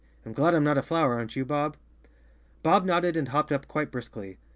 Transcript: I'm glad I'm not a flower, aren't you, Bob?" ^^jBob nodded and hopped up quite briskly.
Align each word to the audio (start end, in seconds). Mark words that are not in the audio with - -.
I'm 0.25 0.33
glad 0.33 0.55
I'm 0.55 0.63
not 0.63 0.79
a 0.79 0.81
flower, 0.81 1.13
aren't 1.13 1.35
you, 1.35 1.45
Bob?" 1.45 1.77
^^jBob 2.65 2.85
nodded 2.85 3.15
and 3.15 3.29
hopped 3.29 3.51
up 3.51 3.67
quite 3.67 3.91
briskly. 3.91 4.39